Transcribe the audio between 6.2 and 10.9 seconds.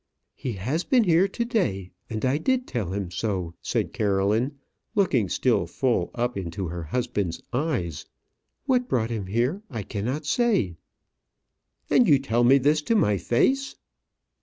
into her husband's eyes. "What brought him here I cannot say."